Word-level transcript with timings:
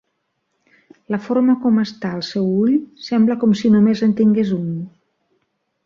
La 1.15 1.19
forma 1.25 1.55
com 1.65 1.77
està 1.83 2.11
el 2.21 2.25
seu 2.29 2.49
ull 2.63 2.73
sembla 3.09 3.39
com 3.45 3.57
si 3.63 3.75
només 3.79 4.05
en 4.09 4.19
tingués 4.23 4.59
un. 4.61 4.69